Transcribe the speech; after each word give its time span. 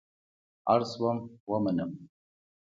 اړ 0.73 0.81
شوم 0.91 1.17
ومنم. 1.51 1.91